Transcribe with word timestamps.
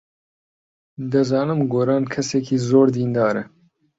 دەزانم 1.11 1.59
گۆران 1.73 2.03
کەسێکی 2.13 2.57
زۆر 2.67 2.87
دیندارە. 2.95 3.43